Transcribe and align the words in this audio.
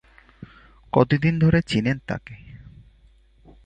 কতদিন 0.93 1.33
ধরে 1.39 1.59
চিনেন 1.61 1.97
তাকে? 2.07 2.35